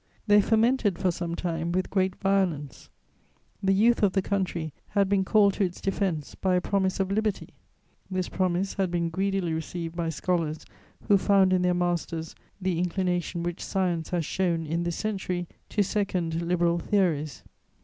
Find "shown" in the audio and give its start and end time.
14.25-14.65